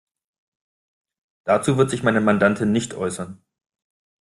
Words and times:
Dazu 1.43 1.77
wird 1.77 1.91
sich 1.91 2.01
meine 2.01 2.21
Mandantin 2.21 2.71
nicht 2.71 2.95
äußern. 2.95 3.39